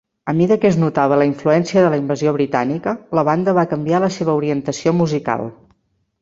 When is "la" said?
1.21-1.27, 1.95-1.99, 3.19-3.25, 4.05-4.11